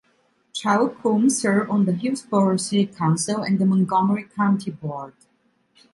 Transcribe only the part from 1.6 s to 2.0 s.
on the